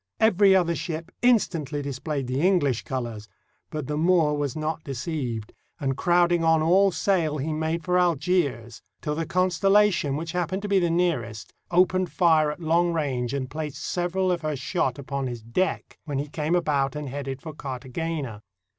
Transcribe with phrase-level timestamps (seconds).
[0.19, 3.29] Every other ship instantly displayed the English colors;
[3.69, 8.81] but the Moor was not deceived, and crowding on all sail he made for Algiers,
[9.03, 13.47] till the Constellation, which hap pened to be nearest, opened fire at long range and
[13.47, 17.53] placed several of her shot upon his deck, when he came about and headed for
[17.53, 18.41] Cartagena.